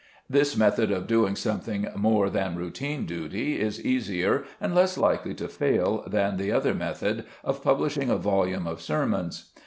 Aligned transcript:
This 0.27 0.57
method 0.57 0.89
of 0.91 1.05
doing 1.05 1.35
something 1.35 1.87
more 1.95 2.31
than 2.31 2.55
routine 2.55 3.05
duty 3.05 3.59
is 3.59 3.79
easier 3.85 4.45
and 4.59 4.73
less 4.73 4.97
likely 4.97 5.35
to 5.35 5.47
fail 5.47 6.03
than 6.09 6.37
the 6.37 6.51
other 6.51 6.73
method 6.73 7.23
of 7.43 7.63
publishing 7.63 8.09
a 8.09 8.17
volume 8.17 8.65
of 8.65 8.81
sermons. 8.81 9.51